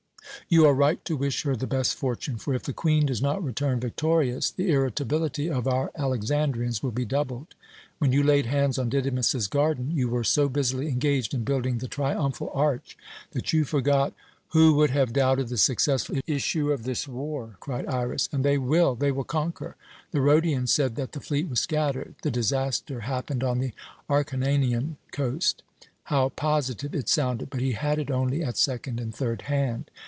"You 0.49 0.65
are 0.65 0.73
right 0.73 1.03
to 1.05 1.15
wish 1.15 1.43
her 1.43 1.55
the 1.55 1.65
best 1.65 1.95
fortune; 1.95 2.35
for 2.35 2.53
if 2.53 2.63
the 2.63 2.73
Queen 2.73 3.05
does 3.05 3.21
not 3.21 3.41
return 3.41 3.79
victorious, 3.79 4.51
the 4.51 4.69
irritability 4.69 5.49
of 5.49 5.65
our 5.65 5.93
Alexandrians 5.95 6.83
will 6.83 6.91
be 6.91 7.05
doubled. 7.05 7.55
When 7.99 8.11
you 8.11 8.21
laid 8.21 8.47
hands 8.47 8.77
on 8.77 8.89
Didymus's 8.89 9.47
garden, 9.47 9.91
you 9.91 10.09
were 10.09 10.25
so 10.25 10.49
busily 10.49 10.89
engaged 10.89 11.33
in 11.33 11.45
building 11.45 11.77
the 11.77 11.87
triumphal 11.87 12.51
arch 12.53 12.97
that 13.31 13.53
you 13.53 13.63
forgot" 13.63 14.13
"Who 14.49 14.73
would 14.73 14.89
have 14.89 15.13
doubted 15.13 15.47
the 15.47 15.57
successful 15.57 16.17
issue 16.27 16.73
of 16.73 16.83
this 16.83 17.07
war?" 17.07 17.55
cried 17.61 17.87
Iras. 17.87 18.27
"And 18.33 18.43
they 18.43 18.57
will, 18.57 18.95
they 18.95 19.13
will 19.13 19.23
conquer. 19.23 19.77
The 20.11 20.19
Rhodian 20.19 20.67
said 20.67 20.97
that 20.97 21.13
the 21.13 21.21
fleet 21.21 21.47
was 21.47 21.61
scattered. 21.61 22.15
The 22.23 22.31
disaster 22.31 23.01
happened 23.01 23.41
on 23.41 23.59
the 23.59 23.71
Acharnanian 24.09 24.97
coast. 25.13 25.63
How 26.05 26.27
positive 26.27 26.93
it 26.93 27.07
sounded! 27.07 27.49
But 27.49 27.61
he 27.61 27.71
had 27.71 27.99
it 27.99 28.11
only 28.11 28.43
at 28.43 28.57
second 28.57 28.99
and 28.99 29.15
third 29.15 29.43
hand. 29.43 29.89